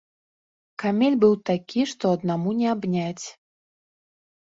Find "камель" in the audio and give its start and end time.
0.83-1.17